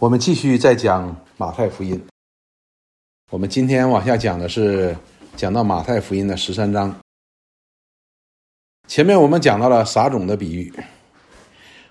[0.00, 2.00] 我们继续再讲马太福音。
[3.32, 4.96] 我们今天往下讲的是
[5.34, 6.94] 讲到马太福音的十三章。
[8.86, 10.72] 前面我们讲到了撒种的比喻，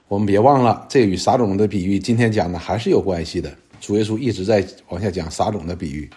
[0.08, 3.54] 我们别忘了，这与撒种的比喻今天讲的还是有关系的。
[3.82, 6.10] 主耶稣一直在往下讲撒种的比喻。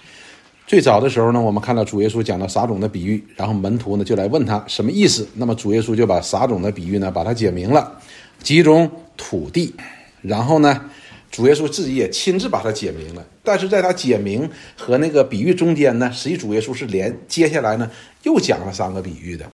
[0.69, 5.29] 最早的时候呢，我们看到主耶稣讲到撒种的比喻，然后门徒呢就来问他什么意思。
[5.35, 8.01] 那么主耶稣就把撒种的比喻呢把它解明了，
[8.39, 9.75] 几种土地，
[10.23, 10.89] 然后呢。
[11.31, 17.89] 主耶稣自己也亲自把它解明了，但是在他解明和那个比喻中间呢，实际主耶稣是连接下来呢
[18.25, 19.49] 又讲了三个比喻的，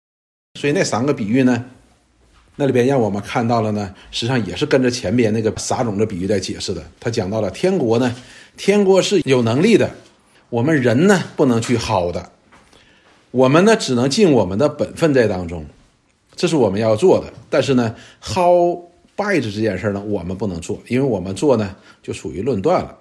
[0.60, 1.66] 所以那三个比喻呢，
[2.58, 6.86] 那里边让我们看到了呢，实际上也是跟着前边那个撒种的比喻在解释的。
[7.00, 8.16] 他讲到了天国呢，
[8.56, 9.90] 天国是有能力的，
[10.50, 12.32] 我们人呢不能去薅的，
[13.32, 15.66] 我们呢只能尽我们的本分在当中，
[16.36, 17.34] 这是我们要做的。
[17.50, 18.80] 但是呢，薅。
[19.16, 22.98] 拜子这件事呢，我们不能做，因为我们做呢就属于论断了。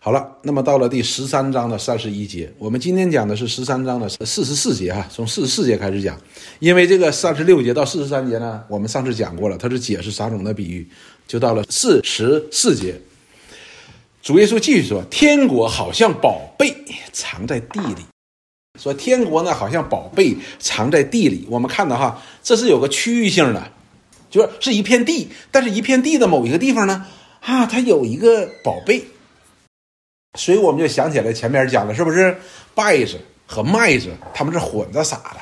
[0.00, 6.18] 好了，那么到了第十三章的三十一节，我们今天讲的是十三章的四十四节哈，从四十四节开始讲，
[6.60, 10.88] 因为这个三十六节到四十三节呢，我们上次讲过了，它是解释撒种的比喻，
[11.26, 12.94] 就到了四十四节，
[14.22, 16.74] 主耶稣继续说：“天国好像宝贝
[17.12, 18.02] 藏在地里。”
[18.80, 23.72] 说天国呢好像宝贝藏在地里，我们看到哈，这是有个区域性的。
[24.30, 27.06] 就是是一片地，但是一片地的某一个地方呢，
[27.40, 29.02] 啊，它有一个宝贝，
[30.38, 32.36] 所以我们就想起来前面讲的是不是
[32.74, 35.40] 稗子和麦子，他们是混着撒的。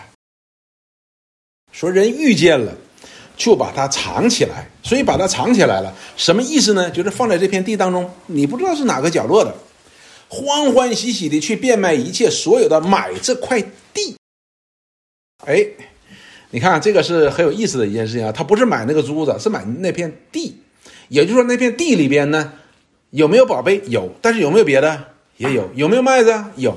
[1.72, 2.72] 说人遇见了，
[3.36, 6.90] 就把它藏起来，所以把它藏起来了，什么意思呢？
[6.90, 9.54] 就是放在这片地当中，你不知道是哪个角落的，
[10.28, 13.60] 欢欢喜喜的去变卖一切所有的买这块
[13.92, 14.16] 地，
[15.44, 15.66] 哎。
[16.50, 18.32] 你看，这个是很有意思的一件事情啊！
[18.32, 20.56] 他不是买那个珠子，是买那片地。
[21.08, 22.52] 也就是说，那片地里边呢，
[23.10, 23.82] 有没有宝贝？
[23.86, 25.04] 有，但是有没有别的？
[25.36, 25.68] 也有。
[25.74, 26.32] 有没有麦子？
[26.56, 26.74] 有。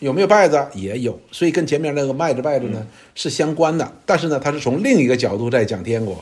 [0.00, 0.66] 有没有稗子？
[0.74, 1.18] 也有。
[1.30, 3.90] 所以跟前面那个麦子、稗子呢是相关的。
[4.04, 6.20] 但是呢，它是从另一个角度在讲天国。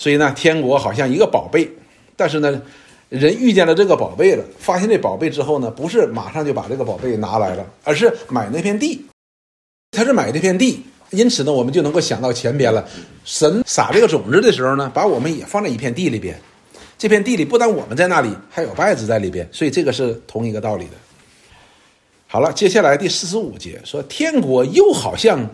[0.00, 1.68] 所以呢，天国好像一个宝贝，
[2.16, 2.62] 但是呢，
[3.10, 9.04] 人遇见了这个宝贝了，发现这宝贝之后呢，不是马上就把这个宝贝拿来了，而是买那片地。
[9.90, 10.82] 他是买这片地。
[11.10, 12.86] 因此呢，我们就能够想到前边了。
[13.24, 16.38] 神撒这个种子的时候呢，把我们也放在一片地里边。
[16.98, 20.92] 这片地里不但我们在那里，还有稗子在里边，所以这个是同一个道理的。
[22.26, 25.48] 好了，接下来第四十五节说，天国又好像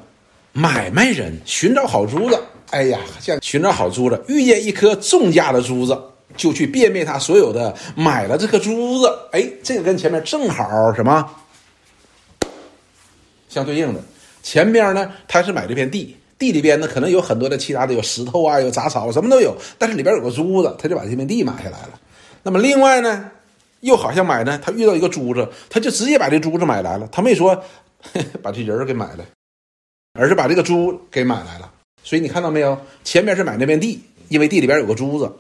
[0.52, 2.38] 买卖人寻找好珠子。
[2.70, 6.00] 哎呀，像寻找好珠子，遇见一颗重价的珠子，
[6.36, 9.12] 就去辨别他所有的，买了这颗珠子。
[9.32, 11.28] 哎，这个跟前面正好什么
[13.48, 14.02] 相对应的。
[14.42, 19.56] 前边呢，他是买这片地，地里边呢可能有很多的其他的，有石头啊，有杂草，什么都有。
[19.78, 22.00] 但是里边有个珠子，他就把这片地买下来了。
[22.42, 23.30] 那么另外呢，
[23.80, 27.08] 又好像买呢，他遇到一个珠子，他就直接把这珠子买来了。
[27.12, 27.62] 他没说
[28.42, 29.24] 把这人给买了，
[30.14, 31.72] 而 是把这个珠给买来了。
[32.02, 32.76] 所以你看到没有？
[33.04, 35.32] 前面是买那片地，因为地里边有个珠子。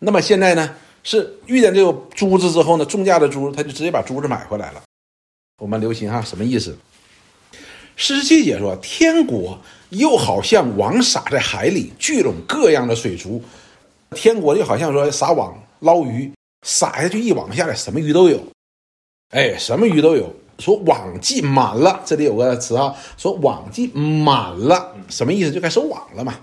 [0.00, 4.82] 那么现在呢，是遇见这个珠子之后呢，重价的珠，他就直接把珠子买回来了。
[5.58, 6.76] 我们留心哈，什么意思？
[7.96, 9.58] 四十七节说：“天国
[9.90, 13.42] 又好像网撒在海里，聚拢各样的水族。
[14.14, 16.32] 天国就好像说撒网捞鱼，
[16.66, 18.40] 撒下去一网下来，什么鱼都有。
[19.30, 20.34] 哎，什么鱼都有。
[20.58, 25.50] 说网计满了，这里有个词啊，说网计满了，什么意思？
[25.50, 26.34] 就该收网了嘛。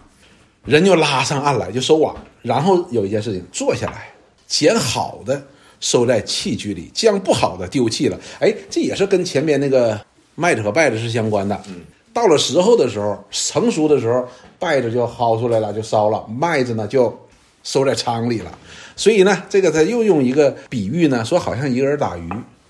[0.65, 2.15] 人就拉上岸来，就收网。
[2.41, 4.13] 然后有一件事情，坐下来
[4.47, 5.41] 捡好的
[5.79, 8.19] 收在器具里，将不好的丢弃了。
[8.39, 9.99] 哎，这也是跟前面那个。”
[10.39, 11.81] 麦子和稗子是相关的，嗯，
[12.13, 14.25] 到了时候的时候，成熟的时候，
[14.57, 17.13] 稗子就薅出来了，就烧了；麦子呢就
[17.61, 18.57] 收在仓里了。
[18.95, 22.29] 所以呢，这个他又用一个比喻呢，说好像一个人打鱼，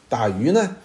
[0.09, 0.75] 打鱼呢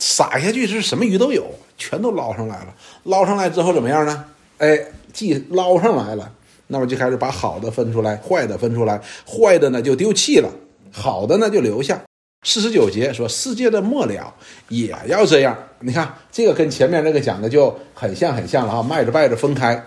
[0.00, 1.46] 撒下去是什么鱼都有，
[1.76, 2.74] 全都捞上来了。
[3.04, 4.24] 捞上来之后怎么样呢？
[4.58, 4.76] 哎，
[5.12, 6.28] 既捞上来了，
[6.66, 10.50] 那么就开始把好的分出来，坏的分出来，坏的呢就丢弃了，
[10.90, 12.02] 好的呢就留下。
[12.44, 14.34] 四十九节说：“世界的末了
[14.68, 18.82] 也要这样。”你看，这个跟前面那个讲的就很像，很像了哈。
[18.82, 19.84] 麦子、稗子分开，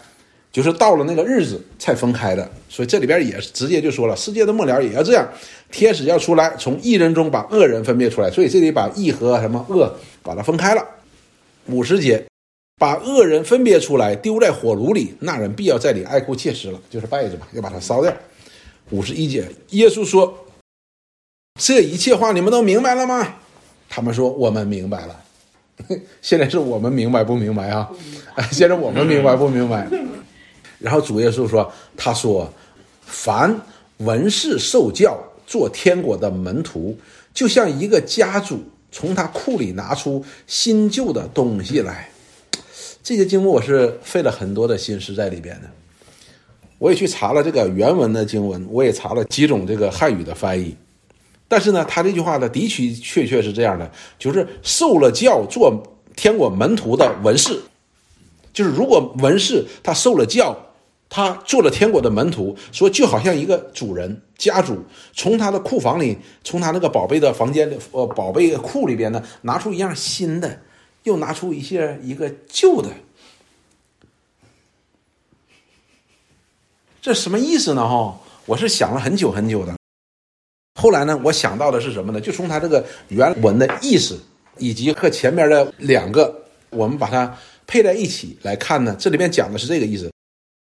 [0.51, 2.50] 就是到了那个日子才分开的。
[2.69, 5.27] 所以这里边也直接就说了，世界的末了也要这样。
[5.71, 8.30] 天使要出来，从异人中把恶人分别出来。
[8.30, 10.86] 所以这里把义和什么恶把它分开了。
[11.68, 12.24] 五十节，
[12.77, 18.13] 把恶人分别出来，丢在火炉里，那人必要在里哀哭切齿了，就是稗子嘛，要把它烧掉。
[18.89, 20.38] 五十一节，耶稣说。
[21.59, 23.36] 这一切话你们都明白了吗？
[23.89, 25.15] 他们说我们明白了。
[26.21, 27.89] 现在是我们明白不明白啊？
[28.51, 29.88] 现在我们明白不明白？
[30.80, 32.51] 然后主耶稣说：“他说，
[33.01, 33.59] 凡
[33.98, 36.98] 文士受教做天国的门徒，
[37.33, 42.09] 就像一个家主从他库里拿出新旧的东西来。
[43.04, 45.69] 这些经文我是费了很多的心思在里边的。
[46.80, 50.75] 我也去查了这个原文的经文，我也查了几种这个汉语的翻译。
[51.51, 55.83] 但是呢，他这句话呢，的确确确是这样的，就是受了教做
[56.15, 57.59] 天国门徒的文士，
[58.53, 60.57] 就是如果文士他受了教。
[61.13, 64.81] 他做了天国的门徒，说就好像一个主人家主
[65.12, 70.62] 从他的库房里，从他那个宝贝的房间里，呃，宝贝库里边呢，拿出一样新的，
[71.04, 72.88] 又拿出一些一个旧的，
[77.01, 77.86] 这什么意思呢？
[77.86, 79.81] 哈，我是想了很久很久的。
[80.75, 82.21] 后来呢，我想到的是什么呢？
[82.21, 84.19] 就从他这个原文的意思，
[84.57, 86.33] 以及和前面的两个，
[86.69, 87.38] 我们把它
[87.68, 90.09] 配在一起来看呢，这里面讲的是这个意思。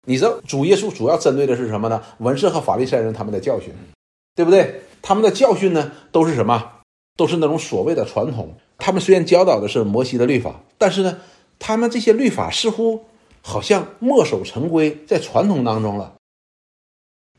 [0.07, 2.03] 你知道主耶稣主要针对的是什么呢？
[2.19, 3.73] 文士和法利赛人他们的教训，
[4.35, 4.83] 对不对？
[5.01, 6.73] 他们的教训呢，都是什么？
[7.17, 8.55] 都是那种所谓的传统。
[8.77, 11.19] 他们虽然教导的是摩西的律法，但是呢，
[11.59, 13.05] 他们这些律法似乎
[13.41, 16.13] 好像墨守成规，在传统当中了。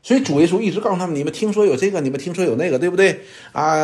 [0.06, 3.22] 所以主耶稣一直告诉他们：你们听说有这个，你们听说有那个，对不对？
[3.50, 3.74] 啊，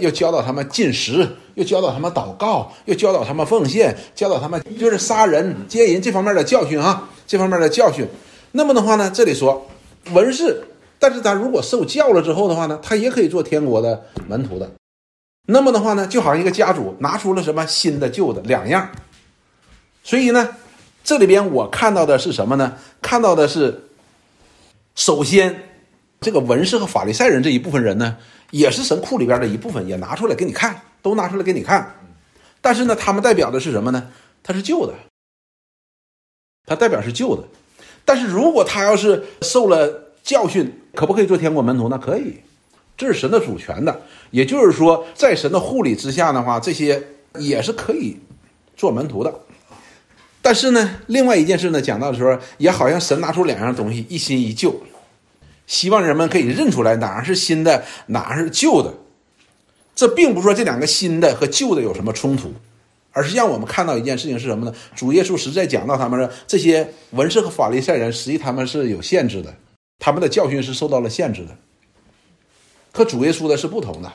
[0.00, 7.10] 又教导他们进食，又教导他们祷告，又教导他们奉献，教导他们就是杀人、奸淫这方面的教训啊。
[7.26, 8.06] 这方面的教训，
[8.52, 9.68] 那么的话呢，这里说
[10.12, 10.64] 文士，
[10.98, 14.70] 但是他如果受教了之后的话呢，他也可以做天国的门徒的。
[15.48, 18.88] 那么的话呢，就好像一个家主拿出了什么新的旧的两样，
[20.02, 20.48] 所以呢，
[21.04, 22.72] 这里边我看到的是什么呢？
[23.02, 23.87] 看到的是，
[24.98, 25.62] 首先
[26.20, 28.16] 这个文士和法利赛人这一部分人呢，
[28.50, 31.94] 也是神库里边的一部分，也拿出来给你看，都拿出来给你看。
[32.60, 34.10] 但是呢，他们代表的是什么呢？
[34.42, 34.94] 他是旧的。
[36.66, 37.44] 他代表是旧的，
[38.04, 41.96] 但是如果他要是受了教训，可不可以做天国门徒呢？
[41.96, 42.34] 可以，
[42.96, 44.02] 这是神的主权的。
[44.32, 47.00] 也就是说，在神的护理之下的话，这些
[47.38, 48.18] 也是可以
[48.76, 49.32] 做门徒的。
[50.40, 54.82] 但是呢，另外一件事呢，讲到的时候，也好像神拿出两样东西，一新一旧，
[55.66, 58.94] 希望人们可以认出来哪是新的，哪是旧的。
[59.94, 62.52] 这并不是说这两个新的和旧的有什么冲突。
[63.10, 64.72] 而是让我们看到一件事情是什么呢？
[64.94, 69.52] 主耶稣实在讲到他们说，这些文士和法利赛人，实际他们是有限制的，
[69.98, 71.56] 他们的教训是受到了限制的，
[72.92, 74.12] 和主耶稣的是不同的。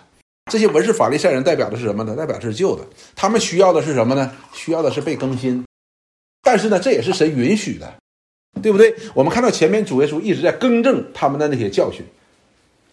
[0.49, 2.15] 这些文士法利赛人代表的是什么呢？
[2.15, 4.31] 代表的是旧的，他们需要的是什么呢？
[4.53, 5.65] 需要的是被更新。
[6.53, 7.91] 但是呢，这也是神允许的，
[8.61, 8.93] 对不对？
[9.15, 12.05] 我们看到前面主耶稣一直在更正他们的那些教训，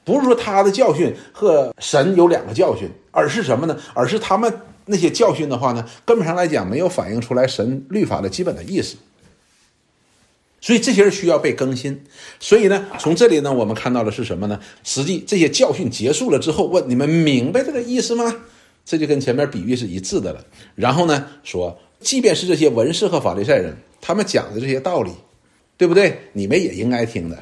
[0.02, 3.78] 不是说他的教训和神有两个教训，而是什么呢？
[3.92, 4.50] 而是他们。
[4.86, 8.96] 那些教训的话呢，根本上来讲没有反映出来神律法的基本的意思，
[10.62, 12.02] 所以这些人需要被更新。
[12.40, 14.58] 所以呢，从这里呢，我们看到的是什么呢？
[14.82, 18.34] 实际这些教训结束了之后，问你们明白这个意思吗？
[18.86, 20.44] 这就跟前面比喻是一致的了。
[20.74, 25.12] 然后呢，说即便是这些文士和法利赛人，他们讲的这些道理，
[25.76, 26.18] 对不对？
[26.32, 27.38] 你们也应该听的。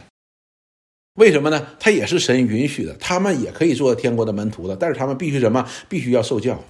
[1.14, 1.66] 为什么呢？
[1.80, 5.68] 他也是神允许的，他们也可以做天国的门徒的，但是他们必须什么？
[5.88, 6.62] 必须要受教。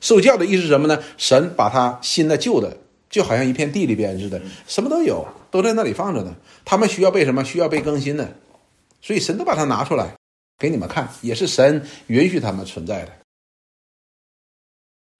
[0.00, 1.02] 受教的意思是什么呢？
[1.16, 2.76] 神把他新的旧的，
[3.08, 6.36] 就好像一片地里边似的，什么都有，都在那里放着呢。
[6.64, 7.42] 他们需要被什么？
[7.44, 8.36] 需要被更新的，
[9.00, 10.14] 所以神都把它拿出来
[10.58, 13.12] 给你们看，也是神允许他们存在的。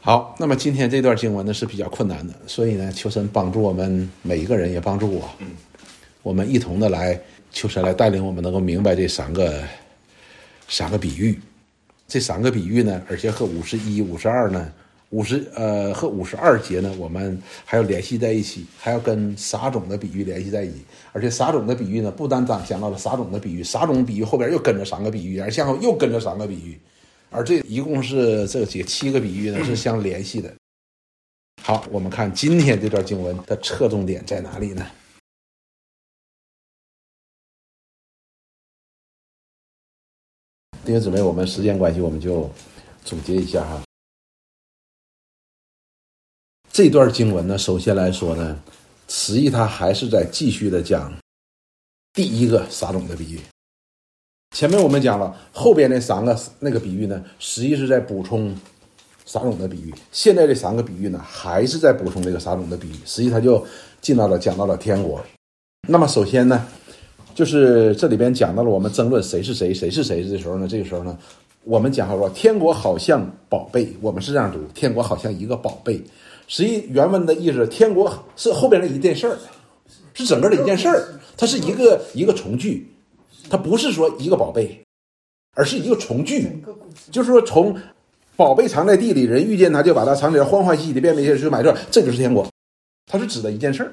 [0.06, 5.28] 好，那么今天这段经文呢是比较困难的，所以呢，求神帮助我们每一个人，也帮助我，
[6.22, 7.20] 我们一同的来
[7.50, 9.64] 求神来带领我们，能够明白这三个
[10.68, 11.36] 三个比喻。
[12.06, 14.72] 这三个比喻呢，而且和五十一、五十二呢，
[15.10, 20.84] 五十呃和五十二节呢，我们还要联系在一起，还要跟撒种的比喻联系在一起。
[21.10, 26.78] 而且撒种的比喻呢，不单单讲到了撒种的比喻，撒种比喻后边又跟着三个比喻，而向后又跟着三个比喻，
[27.36, 30.56] 而这一共是这几七个比喻呢是相联系的。
[31.62, 34.90] 好，我们看今天这段经文的侧重点在哪里呢？
[40.82, 42.50] 弟兄姊妹，我们时间关系，我们就
[43.04, 43.82] 总结一下哈。
[46.70, 48.62] 这段经文呢，首先来说呢，
[49.08, 51.14] 词义它还是在继续的讲
[52.14, 53.40] 第一个撒种的比喻。
[54.56, 58.56] 前面我们讲了，后边那三个那个比喻呢，实际是在补充
[59.26, 59.92] 撒种的比喻。
[60.10, 62.94] 现在这三个比喻呢，还是在补充这个撒种的比喻。
[63.04, 63.62] 实际它就
[64.00, 65.22] 进到了讲到了天国。
[65.86, 66.66] 那么首先呢。
[67.34, 70.66] 就是这里边讲到了我们争论谁是谁，谁是谁的时候呢？
[70.66, 71.18] 这个时候呢，
[71.64, 76.02] 我们讲说天国好像宝贝，我们是这样读：天国好像一个宝贝。
[76.48, 79.36] 实际原文的意思，天国是后边的一件事儿，
[80.14, 82.90] 是整个的一件事儿，它是一个一个从句，
[83.48, 84.82] 它不是说一个宝贝。
[85.58, 86.46] 而是一个从句，
[87.10, 87.74] 就是说从
[88.36, 92.46] 宝贝藏在地里，人遇见它就把它藏起来，欢欢喜喜的变为一去买这，这就是天国，
[93.10, 93.90] 它是指的一件事儿，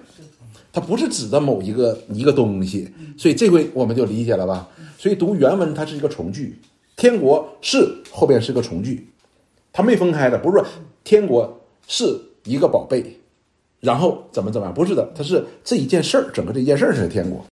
[0.74, 4.67] 它不是指的某一个一个东西，所以这回我们就理解了吧？
[4.98, 6.60] 所以读原文它是一个从句，
[6.98, 9.07] 天国是后边是个从句，
[9.72, 10.67] 它没分开的，不是说
[11.05, 13.19] 天国是一个宝贝。
[13.79, 14.74] 然后怎么怎么样？
[14.74, 17.45] 不是的，它是这一件事儿，整个这件事儿是天国。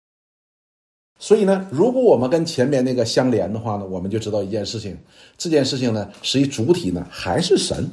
[1.24, 4.98] 所以呢，如果我们跟前面那个相连的话呢，我们就知道一件事情，
[5.38, 7.88] 这件事情呢，实际主体呢还是神，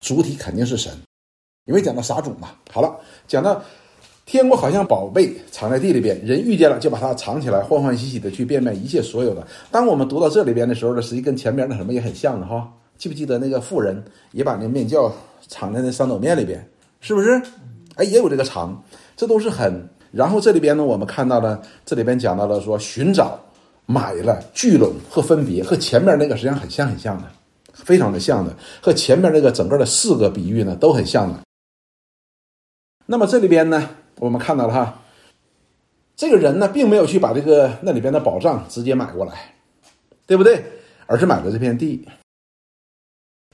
[0.00, 0.92] 主体肯定是神，
[1.66, 2.50] 因为讲到撒种嘛。
[2.72, 3.62] 好了，讲到
[4.26, 9.46] 天国好像宝贝藏在地里边，人遇见了就把它藏起来，欢欢喜喜的去变卖一切所有的。
[9.70, 12.68] 当我们读到这里边的时候呢，实际跟前面那什么也很像的哈。
[12.98, 15.08] 记不记得那个妇人也把那面酵
[15.46, 16.68] 藏在那三斗面里边？
[17.00, 17.40] 是不是？
[17.94, 18.82] 哎，也有这个藏，
[19.16, 19.88] 这都是很。
[20.12, 23.40] 然后这里边呢，我们看到了，这里边讲到了说寻找、
[23.86, 27.24] 买了、聚拢和分别，和前面那个实际上很像很像的，
[27.72, 31.40] 非常的像的，和前面那个整个的四个比喻呢都很像的。
[33.06, 33.88] 那么这里边呢，
[34.18, 35.02] 我们看到了哈，
[36.14, 39.54] 这个人呢并没有去把这个那里边的宝藏直接买过来，
[40.26, 40.64] 对不对？
[41.06, 42.06] 而是买了这片地。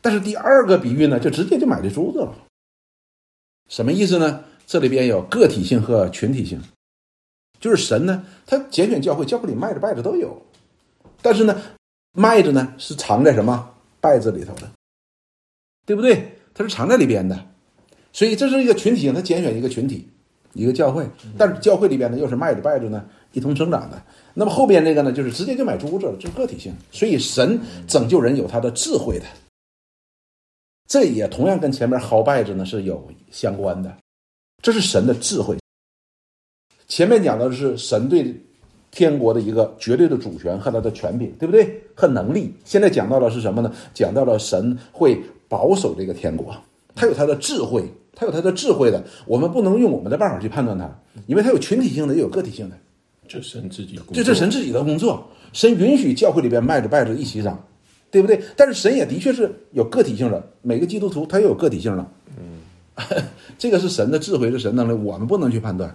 [0.01, 2.35] 但是第二个比喻呢，就直接就买这珠子了。
[3.69, 4.45] 什么意思呢？
[4.69, 6.61] 这里边有个体性和群体性，
[7.59, 10.43] 就是神呢，他拣选教会，教会里卖着拜着都有，
[11.23, 11.59] 但是呢，
[12.13, 14.71] 卖着呢是藏在什么拜子里头的，
[15.87, 16.35] 对不对？
[16.53, 17.47] 它是藏在里边的，
[18.13, 20.07] 所以这是一个群体性，他拣选一个群体，
[20.53, 21.09] 一个教会，
[21.39, 24.03] 但是教会里边呢又是卖着拜着呢一同生长的。
[24.35, 26.75] 那么后边那个呢，就是直接就买珠子了，这是个体性。
[26.93, 29.25] 所以神拯救人有他的智慧的。
[30.87, 33.97] 这也同样跟前面薅败子呢是有相关的，
[34.63, 35.57] 这是神的智慧。
[36.89, 38.35] 前面讲的是神对
[38.91, 41.81] 天国的一个绝对的主权和他的权柄，对不对？
[41.95, 42.53] 和能力。
[42.65, 43.73] 现在讲到的是什么呢？
[43.95, 46.55] 讲到了神会保守这个天国，
[46.95, 47.85] 他有他的智慧，
[48.15, 49.05] 他有他的智慧的。
[49.27, 50.91] 我们不能用我们的办法去判断他，
[51.27, 52.77] 因为他有群体性的，也有个体性的。
[53.29, 55.25] 这神自己工作，这这神自己的工作。
[55.53, 57.63] 神允许教会里边卖着拜着一起长。
[58.11, 58.43] 对不对？
[58.57, 62.11] 但是神也的确是有个体性的，每个基督徒他也有个体性的。
[63.11, 63.23] 嗯，
[63.59, 65.95] 这个是神的智慧，是神能力，我们不能去判断。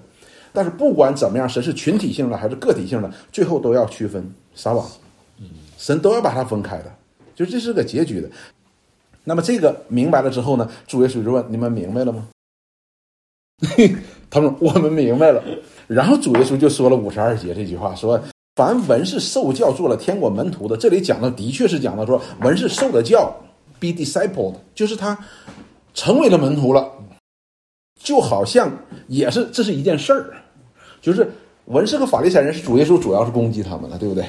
[0.52, 4.24] 但是不管怎么样，神是群体性的还是个体性的，最后都要区分
[4.56, 4.88] 撒网。
[5.40, 6.96] 嗯，神都要把它分开的，
[7.36, 8.30] 就这是个结局的。
[9.24, 12.28] 那么这个明白了之后呢，主耶稣就问：你们明白了吗？
[14.30, 15.44] 他们我们明白了。
[15.88, 18.22] 然后主耶稣就说了五十二节这句话，说。
[18.56, 23.36] 凡文是受教做了天国门徒的，这里讲的的确是讲到说文是受了教
[23.80, 25.18] ，be discipled，就是他
[25.94, 26.92] 成为了门徒了，
[28.00, 28.72] 就好像
[29.08, 30.34] 也是这是一件事儿，
[31.02, 31.32] 就是
[31.66, 34.26] 文士和法利赛人是主耶稣主要是攻击他们了，对不对？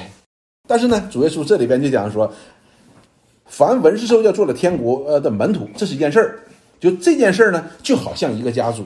[0.69, 2.33] 但是呢，主耶稣这里边就讲说，
[3.47, 6.39] 凡文士受教做了天国呃的门徒，这是一件事儿，
[6.81, 8.85] 就这件事儿呢，就好像一个家族。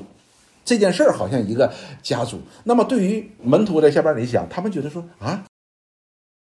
[0.65, 2.39] 这件事儿好像一个家族。
[2.65, 5.43] 那么对于门徒在下边，你想，他们觉得说啊，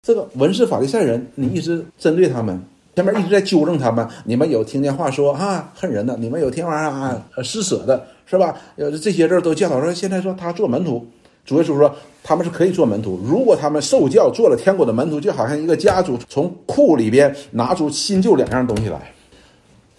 [0.03, 2.63] 这个文士法利赛人，你一直针对他们，
[2.99, 4.05] 前面一直在纠正他们。
[4.25, 8.57] 你们有听见话说啊恨人的，你们有听话啊施舍的，是吧？
[8.75, 11.07] 呃，这些人都教导说，现在说他做门徒，
[11.45, 13.21] 主耶稣说他们是可以做门徒。
[13.25, 19.13] 如果他们受教做了天国的门徒，就好像一个家族从库里边拿出新旧两样东西来。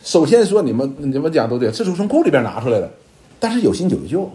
[0.04, 2.92] 首先说你们你们讲都对，这是从库里边拿出来的。
[3.40, 4.30] 但是有新有旧，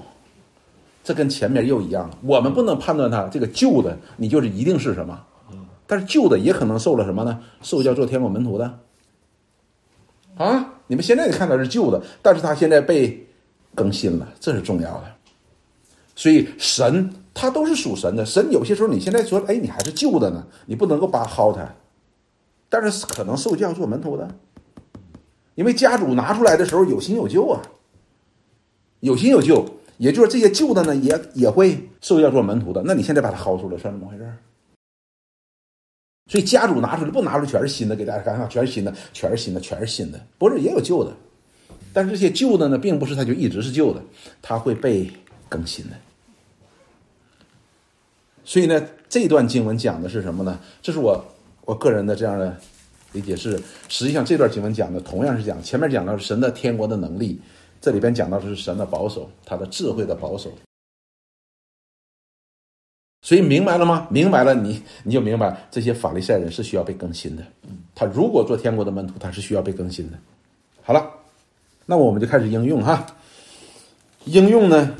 [1.05, 2.17] 这跟前面又一样了。
[2.23, 5.21] 我们不能判断他这个旧的，你就是一定是什么。
[5.87, 7.41] 但是旧的也可能受了什么呢？
[7.63, 8.81] 受教做天国门徒的。
[10.37, 13.27] 啊，你们现在看到是旧的，但是他现在被
[13.75, 15.05] 更新了，这是重要的。
[16.17, 21.75] 所以神他都是属神的，神有些时候你现在说，哎，你还是旧的呢，你不能够把薅他。
[22.69, 24.29] 但是可能受教做门徒的，
[25.55, 27.61] 因为家主拿出来的时候有新有旧啊。
[29.01, 29.65] 有新有旧，
[29.99, 32.83] 也就是这些旧的呢，也也会受教做门徒的。
[32.87, 34.33] 那你现在把它薅出来，算怎么回事？
[36.27, 40.21] 所以家主拿出来不拿出来全是新的，给大家看看，全是新的，全是新的，全是新的。
[40.39, 41.13] 不是也有旧的，
[41.93, 44.03] 但是这些旧的呢，并不是它就一直是旧的，
[44.41, 45.11] 它会被
[45.49, 45.93] 更新的。
[48.45, 50.59] 所以呢，这段经文讲的是什么呢？
[50.83, 51.25] 这是我
[51.65, 52.57] 我个人的这样的
[53.13, 57.41] 理解是，实际上这段经文讲的同样是讲前面讲到神的天国的能力。
[57.81, 60.51] 这里边讲到的是神的保守，他的智慧的保守，
[63.25, 64.07] 所以明白了吗？
[64.11, 67.43] 明白了，你你就明白这些法利赛人是需要被更新的。
[67.95, 70.19] 他如果做天国的门徒，他是需要被更新的。
[70.83, 71.09] 好了，
[71.87, 73.07] 那我们就开始应用哈。
[74.27, 74.95] 应用呢，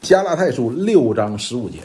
[0.00, 1.80] 加拉太书六章十五节，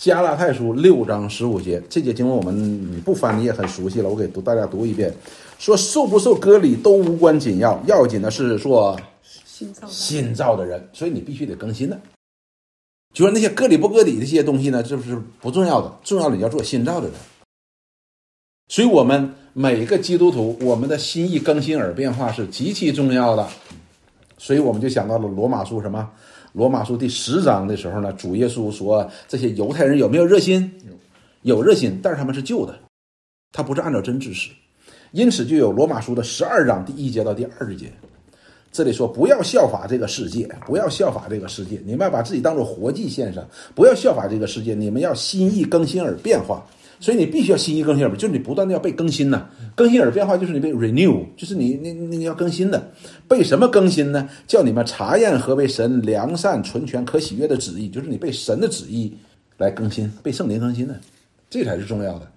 [0.00, 2.56] 加拉太书六章十五节，这节经文我们
[2.92, 5.12] 你不翻你也很熟悉了，我给读大家读一遍。
[5.58, 12.00] 说受不受割礼都无关紧要，要紧的是说新造的新造的人，所以你必须得更新的。
[13.12, 17.16] 就说那些割礼不割礼的这些东西呢，这是不重要的，重要的你要做新造的人。
[18.68, 23.48] 所以，我们每个基督徒，我们的心意更新而变化是极其重要的。
[24.38, 26.08] 所以，我们就想到了罗马书什么？
[26.52, 30.72] 罗马书第十章的时候呢，主耶稣说这些犹太人有没有热心？
[31.42, 32.78] 有热心，但是他们是旧的，
[33.50, 34.50] 他不是按照真知识。
[35.10, 37.92] 因此，就有罗马书的十二章第一节到第二十节，
[38.72, 46.64] 这里说不要效法这个世界，不要效法这个世界，你们要把自己当做活祭献上，不要效法这个世界，你们要心意更新而变化。
[47.02, 49.48] 所以你必须要心意更新而，就是你不断的要被更新呐。
[49.74, 52.92] 更新而变化就是你被 renew，就是你你你你要更新的。
[53.26, 54.28] 被什么更新呢？
[54.46, 59.16] 叫你们查验何为神良善、纯全、可喜悦的旨意，就是你被神的旨意
[59.56, 61.00] 来更新，被圣灵更新的，
[61.48, 62.30] 这才是重要的。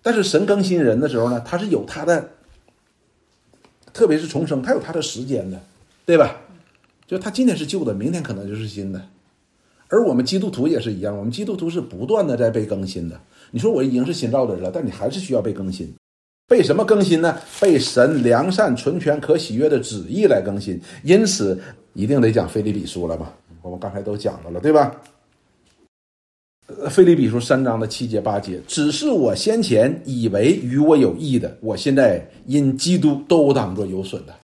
[0.00, 2.26] 但是神更新人的时候呢，他是有他的，
[3.92, 5.60] 特别是重生，他有他的时间的，
[6.06, 6.36] 对吧？
[7.06, 9.00] 就他今天是旧的，明天可能就是新的。
[9.88, 13.20] 而我们基督徒也是一样，我们基督徒是不断的在被更新的。
[13.50, 15.92] 你说我已经是新造的人了，但你还是需要被更新。
[16.48, 17.38] 被什么更新呢？
[17.60, 20.80] 被神良善、纯全、可喜悦的旨意来更新。
[21.02, 21.60] 因此，
[21.92, 23.34] 一定得讲腓立比书了吧？
[23.60, 24.94] 我们刚才都讲到了，对吧？
[26.88, 34.34] 腓立比书三章的七节八节，只是我先前以为与我有益的，我现在因基督都当作有损的。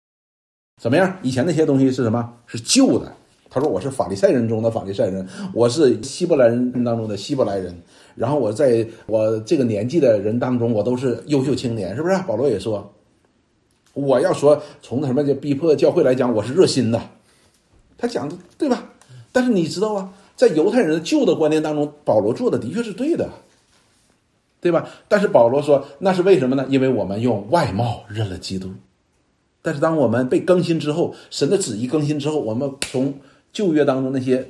[0.81, 1.17] 怎么样？
[1.23, 2.33] 以前那些东西是什么？
[2.47, 3.13] 是旧的。
[3.51, 7.75] 他说：“我是法利赛人中的法利赛人，我是希伯来人当中的希伯来人。
[8.15, 12.93] 然后我在我这个年纪的人当中，我都是优秀青年，是不是？”保罗也说
[13.95, 17.01] ：“我要说从什么叫逼迫教会来讲，我是热心的。”
[17.97, 18.91] 他讲的对吧？
[19.33, 23.29] 但是你知道啊，在犹太人的旧的观念当中，保罗做的的确是对的，
[24.61, 24.89] 对吧？
[25.09, 26.65] 但是保罗说那是为什么呢？
[26.69, 28.71] 因为我们用外貌认了基督。
[29.63, 33.13] 但是当我们被更新之后，神的旨意更新之后，我们从
[33.53, 34.49] 旧约当中那些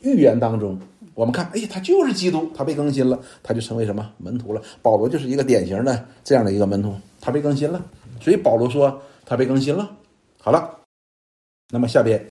[0.00, 0.76] 预言当中，
[1.14, 4.60] 我们看，哎，他就是基督，他被更新了，他就成为什么门徒了？
[4.82, 7.80] 保罗就是一个典型的这样的一个门徒，他被更新了，
[8.20, 9.88] 所以保罗说他被更新了。
[10.40, 10.80] 好了，
[11.70, 12.26] 那么下边，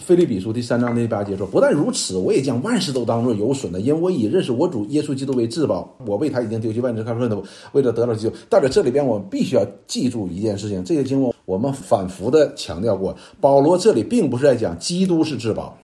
[0.00, 8.34] 腓立比书第三章第八节说，不但如此，我也将万事都当作有损的，因为我以认识我主耶稣基督为至宝，我为他已经丢弃万事看顺的，为了得到基督。
[8.48, 11.32] 但在这里边，我们必须要记住一件事情，这些经文。
[11.44, 15.78] 我们反复的强调过，保罗这里并不是在讲基督是至宝，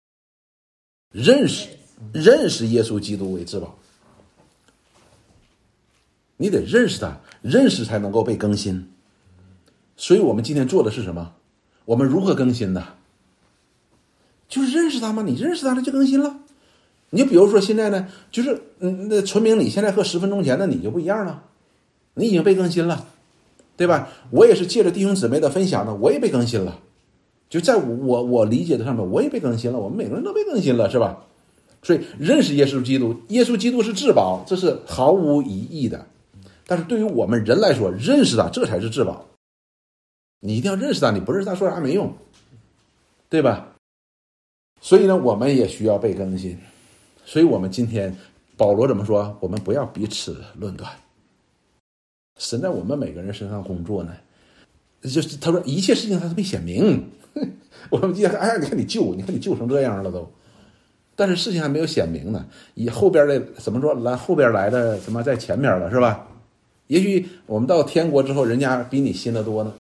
[1.10, 1.68] 认识
[2.12, 3.76] 认识耶稣基督为至宝，
[6.36, 8.88] 你得认识他，认识才能够被更新。
[9.96, 11.32] 所以我们今天做的是什么？
[11.84, 12.84] 我们如何更新的？
[14.48, 15.22] 就是认识他吗？
[15.22, 16.38] 你认识他了就更新了。
[17.10, 21.44] 你就比如说现在呢，就是嗯，那纯明你现在和十分钟前的你就不一样了，
[22.14, 23.08] 你已经被更新了。
[23.78, 24.08] 对吧？
[24.30, 26.80] 我也是借着弟兄姊妹的分享呢，我也被更新了。
[27.50, 29.78] 就在我我理解的上面，我也被更新了。
[29.78, 31.18] 我们每个人都被更新了，是吧？
[31.82, 36.06] 所以认识耶稣基督，耶稣基督是至宝，这是毫无疑义的。
[36.66, 39.26] 但是对于我们人来说，认识他这才是至宝。
[40.40, 42.14] 你一定要认识他，你不认识他说啥没用，
[43.28, 43.75] 对吧？
[44.86, 46.56] 所以呢，我们也需要被更新。
[47.24, 48.16] 所以我们今天
[48.56, 49.36] 保罗怎么说？
[49.40, 50.88] 我们不要彼此论断。
[52.38, 54.14] 神在我们每个人身上工作呢，
[55.02, 57.04] 就是他说一切事情他是没显明。
[57.90, 60.30] 我们今天哎，你看你救，你看你救成这样了都，
[61.16, 62.46] 但是事情还没有显明呢。
[62.74, 66.28] 以后边的怎么说来后边来的什么在前面了是吧？
[66.86, 69.74] 也许我们到天国之后，人家比你新的多呢，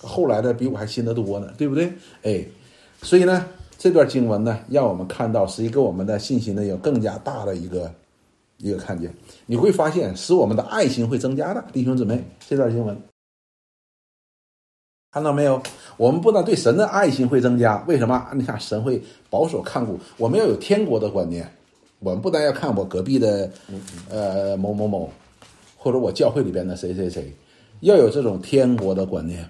[0.00, 1.92] 后来的比我还新的多呢，对不对？
[2.24, 2.44] 哎，
[3.00, 3.46] 所以呢，
[3.82, 7.92] 这段经文呢，让我们看到实际给我们的信心呢有更加大的一个。
[8.58, 9.12] 一个看见，
[9.44, 12.96] 你会发现使我们的爱心会增加的，弟兄姊妹，这段经文
[15.10, 15.60] 看到没有？
[15.96, 18.24] 我们不但对神的爱心会增加，为什么？
[18.34, 21.44] 你看神会保守看顾，我们要有天国的观念。
[21.98, 23.50] 我们不但要看我隔壁的
[24.08, 25.10] 呃某某某，
[25.76, 27.34] 或者我教会里边的谁谁谁，
[27.80, 29.44] 要有这种天国的观念。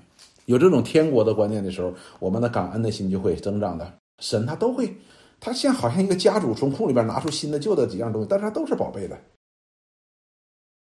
[0.47, 3.93] 有这种天国的观念的时候，我们的感恩的心就会增长的。
[4.23, 4.97] 神他都会。
[5.45, 9.19] 他像好像一个家主从库里边拿出新的旧的几样东西，但是他都是宝贝的。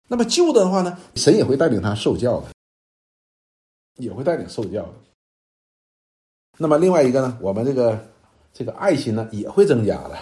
[0.08, 2.50] 那么旧的话呢，神也会带领他受教的，
[3.96, 4.94] 也会带领受教的。
[6.60, 8.00] 那么另外一个呢，我们这个
[8.54, 10.16] 这个爱心呢也会增加的，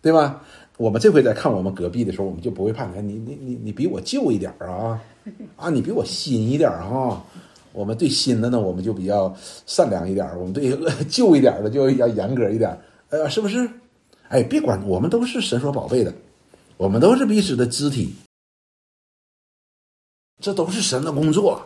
[0.00, 0.42] 对吧？
[0.76, 5.00] 我们这回在看我们隔壁的时候，我们就不会怕你，你你你你比我旧一点啊，
[5.54, 7.24] 啊，你比我新一点哈。
[7.72, 9.34] 我们对新的呢，我们就比较
[9.66, 10.76] 善良一点；我们对
[11.08, 12.78] 旧一点的就要严格一点。
[13.08, 13.68] 呃，是不是？
[14.28, 16.12] 哎，别管，我们都是神所宝贝的，
[16.76, 18.14] 我们都是彼此的肢体，
[20.40, 21.62] 这都是神的工作。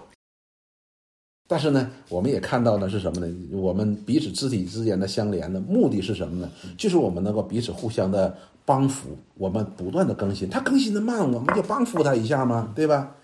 [1.48, 3.32] 但是呢，我们也看到的是什么呢？
[3.52, 6.50] 我们彼此肢体之间的相连的目的是什么呢？
[6.76, 10.50] 就是我们能够彼此互相的帮扶，我们不断的更新。
[10.50, 13.15] 他更新的慢，我们就帮扶他一下嘛，对吧？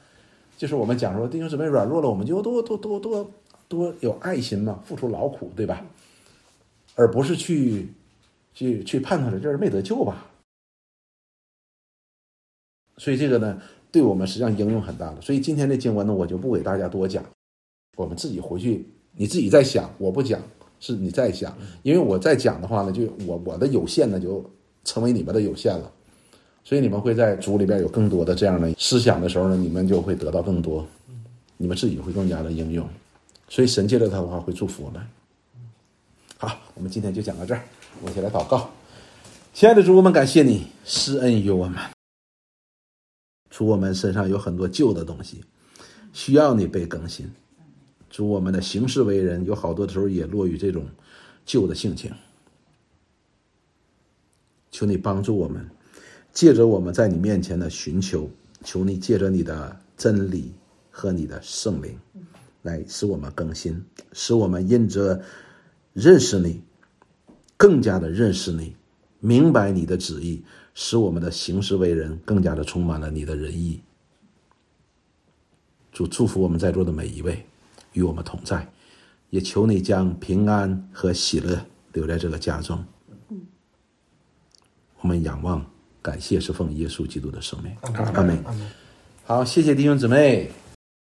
[0.57, 3.31] 就是我们讲说弟兄姊妹软弱了，我们就多多多多
[3.69, 5.85] 多有爱心嘛，付出劳苦，对吧？
[6.95, 7.88] 而不是去
[8.55, 10.31] 去去判断这人没得救吧。
[12.99, 13.61] 所以这个呢，
[13.91, 15.21] 对我们实际上应用很大的。
[15.21, 17.25] 所以今天的经文呢，我就不给大家多讲。
[17.97, 18.87] 我们自己回去，
[19.17, 20.41] 你自己在想，我不讲，
[20.79, 24.45] 是你在想，因为我在讲的话呢，就我我的有限呢，就
[24.85, 25.93] 成为你们的有限了，
[26.64, 30.87] 所以你们会在主里边有更多的这样的思想的时候呢，你们就会得到更多，
[31.57, 32.88] 你们自己会更加的应用，
[33.48, 35.03] 所以神借着他的话会祝福我们。
[36.38, 37.62] 好，我们今天就讲到这儿，
[38.01, 38.70] 我们一起来祷告，
[39.53, 41.79] 亲爱的主，我们感谢你施恩于我们，
[43.51, 45.44] 主我们身上有很多旧的东西，
[46.12, 47.31] 需要你被更新。
[48.09, 50.85] 主，我们的行事为人有好多的时候也落于这种
[51.44, 52.12] 旧的性情。
[54.70, 55.68] 求你帮助我们，
[56.33, 58.29] 借着我们在你面前的寻求，
[58.64, 60.53] 求你借着你的真理
[60.90, 61.99] 和你的圣灵，
[62.62, 65.23] 来使我们更新，使我们因着
[65.92, 66.62] 认识你，
[67.57, 68.75] 更加的认识你，
[69.21, 70.42] 明白你的旨意，
[70.75, 73.81] 使我们的行事为人更加的充满了你的仁义。
[75.92, 77.45] 主祝福我们在座的每一位。
[77.95, 78.66] 与我们同在，
[79.29, 82.83] 也求你将平安和喜乐留在这个家中。
[85.01, 85.62] 我们仰望，
[86.03, 87.73] 感谢是奉耶稣基督的圣名。
[88.15, 88.45] 阿门。
[89.25, 90.51] 好，谢谢弟兄姊妹。